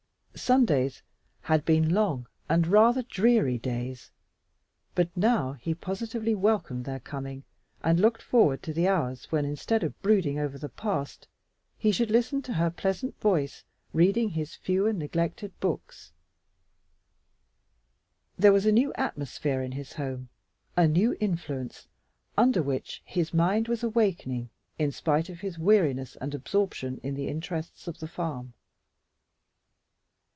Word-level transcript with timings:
Sundays 0.33 1.03
had 1.41 1.65
been 1.65 1.93
long 1.93 2.25
and 2.49 2.65
rather 2.65 3.03
dreary 3.03 3.59
days, 3.59 4.09
but 4.95 5.15
now 5.15 5.53
he 5.53 5.75
positively 5.75 6.33
welcomed 6.33 6.85
their 6.85 7.01
coming 7.01 7.43
and 7.83 7.99
looked 7.99 8.23
forward 8.23 8.63
to 8.63 8.73
the 8.73 8.87
hours 8.87 9.25
when, 9.31 9.45
instead 9.45 9.83
of 9.83 10.01
brooding 10.01 10.39
over 10.39 10.57
the 10.57 10.69
past, 10.69 11.27
he 11.77 11.91
should 11.91 12.09
listen 12.09 12.41
to 12.41 12.53
her 12.53 12.71
pleasant 12.71 13.15
voice 13.19 13.65
reading 13.93 14.29
his 14.29 14.55
few 14.55 14.87
and 14.87 14.97
neglected 14.97 15.53
books. 15.59 16.11
There 18.35 18.53
was 18.53 18.65
a 18.65 18.71
new 18.71 18.91
atmosphere 18.95 19.61
in 19.61 19.73
his 19.73 19.93
home 19.93 20.29
a 20.75 20.87
new 20.87 21.15
influence, 21.19 21.87
under 22.35 22.63
which 22.63 23.03
his 23.05 23.31
mind 23.31 23.67
was 23.67 23.83
awakening 23.83 24.49
in 24.79 24.91
spite 24.91 25.29
of 25.29 25.41
his 25.41 25.59
weariness 25.59 26.15
and 26.15 26.33
absorption 26.33 26.99
in 27.03 27.13
the 27.13 27.27
interests 27.27 27.87
of 27.87 27.99
the 27.99 28.07
farm. 28.07 28.53